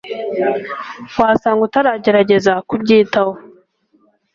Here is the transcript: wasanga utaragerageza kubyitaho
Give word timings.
wasanga 1.19 1.61
utaragerageza 1.67 2.53
kubyitaho 2.67 3.33